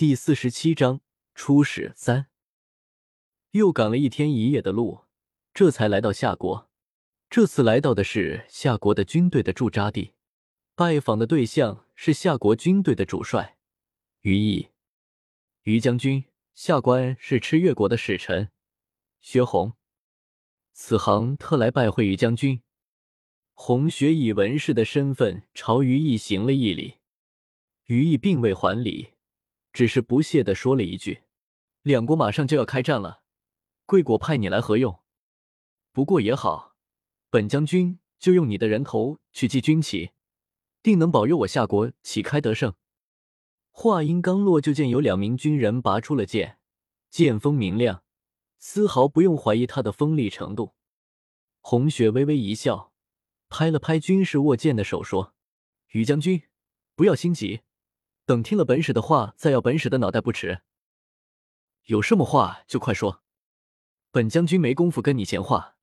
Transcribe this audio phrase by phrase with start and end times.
[0.00, 1.02] 第四十七章
[1.34, 2.30] 出使三。
[3.50, 5.04] 又赶了一天一夜的路，
[5.52, 6.70] 这才来到夏国。
[7.28, 10.14] 这次来到的是夏国的军队的驻扎地，
[10.74, 13.58] 拜访的对象是夏国军队的主帅
[14.22, 14.70] 于毅。
[15.64, 16.24] 于将军，
[16.54, 18.50] 下官是赤月国的使臣
[19.20, 19.74] 薛红，
[20.72, 22.62] 此行特来拜会于将军。
[23.52, 27.00] 红雪以文士的身份朝于毅行了一礼，
[27.84, 29.10] 于毅并未还礼。
[29.72, 31.22] 只是不屑的说了一句
[31.82, 33.22] ：“两国马上就要开战了，
[33.86, 35.00] 贵国派你来何用？
[35.92, 36.74] 不过也好，
[37.30, 40.10] 本将军就用你的人头去祭军旗，
[40.82, 42.74] 定能保佑我夏国旗开得胜。”
[43.70, 46.58] 话音刚落，就见有两名军人拔出了剑，
[47.08, 48.02] 剑锋明亮，
[48.58, 50.74] 丝毫不用怀疑他的锋利程度。
[51.60, 52.92] 红雪微微一笑，
[53.48, 55.34] 拍了拍军士握剑的手，说
[55.92, 56.42] ：“于将军，
[56.94, 57.60] 不要心急。”
[58.30, 60.62] 等听了本使的话，再要本使的脑袋不迟。
[61.86, 63.24] 有什么话就快说，
[64.12, 65.76] 本将军没工夫跟你闲话。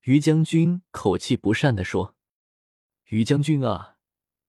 [0.00, 2.16] 于将军口气不善的说
[3.10, 3.98] ：“于将军啊，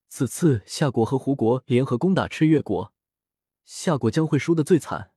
[0.08, 2.92] 此次夏国和胡国联合攻打赤月国，
[3.64, 5.14] 夏国将会输得最惨。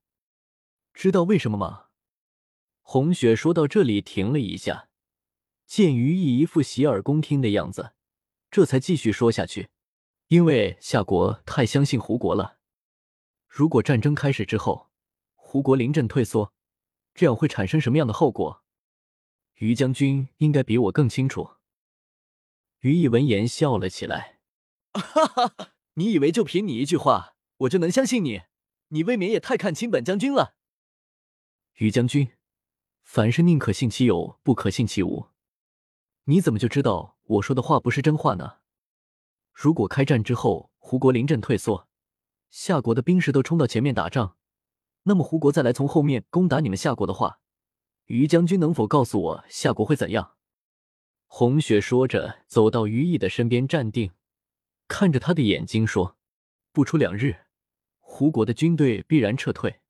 [0.93, 1.87] 知道为什么吗？”
[2.85, 4.91] 红雪说到这里停了一下，
[5.65, 7.95] 见于毅一副洗耳恭听的样子，
[8.51, 9.71] 这才继续说下去。
[10.29, 12.59] 因为夏国太相信胡国了，
[13.47, 14.91] 如果战争开始之后，
[15.35, 16.53] 胡国临阵退缩，
[17.15, 18.65] 这样会产生什么样的后果？
[19.55, 21.53] 于将军应该比我更清楚。
[22.81, 24.41] 于毅闻言笑了起来
[24.95, 28.43] ：“哈哈哈，你以为就凭你一句话，我就能相信你？
[28.89, 30.57] 你未免也太看轻本将军了。”
[31.79, 32.33] 于将军，
[33.05, 35.29] 凡事宁可信其有，不可信其无。
[36.25, 38.59] 你怎么就知道我说的话不是真话呢？
[39.57, 41.89] 如果开战之后胡国临阵退缩，
[42.51, 44.37] 夏国的兵士都冲到前面打仗，
[45.05, 47.41] 那么胡国再来从后面攻打你们夏国的话，
[48.05, 50.35] 于将军能否告诉我夏国会怎样？
[51.27, 54.13] 红雪说着，走到于毅的身边站定，
[54.89, 56.19] 看着他的眼睛说
[56.71, 57.47] ：“不出两日，
[58.01, 59.81] 胡国的军队必然撤退，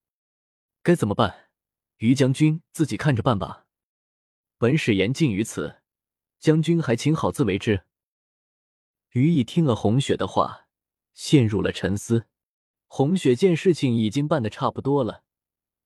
[0.85, 1.49] 该怎么办？
[1.97, 3.67] 于将军自己看着办吧。
[4.59, 5.83] 本使言尽于此，
[6.39, 7.83] 将军还请好自为之。”
[9.17, 10.67] 于毅听了红雪的话，
[11.15, 12.27] 陷入了沉思。
[12.87, 15.23] 红雪见事情已经办得差不多了，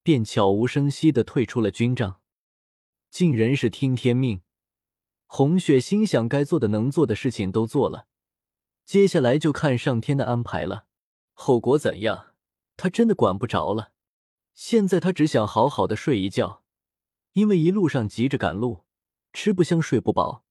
[0.02, 2.20] 便悄无声息的退出了军帐。
[3.08, 4.42] 尽人事听天命，
[5.26, 8.08] 红雪心想该做的、能做的事情都做了，
[8.84, 10.86] 接下来就看上天的安排了。
[11.32, 12.34] 后果怎样，
[12.76, 13.92] 他真的管不着了。
[14.54, 16.64] 现在他只想好好的睡一觉，
[17.34, 18.82] 因为一路上急着赶路，
[19.32, 20.44] 吃不香，睡不饱。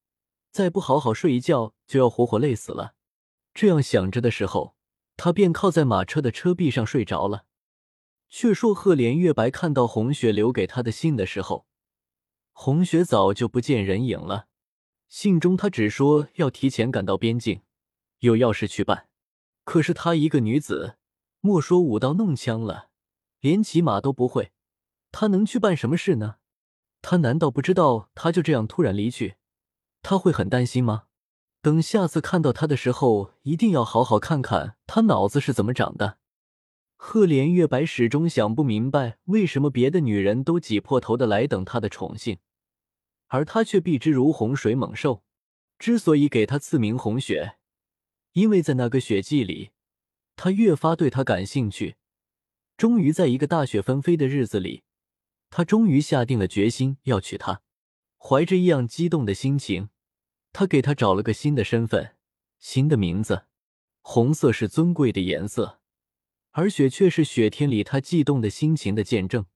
[0.50, 2.94] 再不好好睡一觉，就要活活累死了。
[3.54, 4.74] 这样想着的时候，
[5.16, 7.46] 他便靠在马车的车壁上睡着了。
[8.28, 11.66] 却说赫连月白看到红雪留给他的信的时候，
[12.52, 14.46] 红雪早就不见人影了。
[15.08, 17.62] 信中他只说要提前赶到边境，
[18.20, 19.08] 有要事去办。
[19.64, 20.96] 可是她一个女子，
[21.40, 22.90] 莫说舞刀弄枪了，
[23.40, 24.52] 连骑马都不会，
[25.10, 26.36] 她能去办什么事呢？
[27.02, 29.36] 他难道不知道他就这样突然离去？
[30.02, 31.04] 他会很担心吗？
[31.62, 36.18] 等下次看到他的时候，一定要好好看看他脑子是怎么长的。
[36.96, 42.38] 赫连月白始终想不明白，为什么别的女人都挤破头的来等他的宠幸，
[43.28, 45.22] 而他却避之如洪水猛兽。
[45.78, 47.56] 之所以给他赐名红雪，
[48.32, 49.70] 因为在那个雪季里，
[50.36, 51.96] 他越发对他感兴趣。
[52.76, 54.82] 终于在一个大雪纷飞的日子里，
[55.48, 57.62] 他终于下定了决心要娶她。
[58.22, 59.88] 怀着异样激动的心情，
[60.52, 62.16] 他给他找了个新的身份、
[62.58, 63.46] 新的名字。
[64.02, 65.80] 红色是尊贵的颜色，
[66.50, 69.46] 而雪却是雪天里他悸动的心情的见证。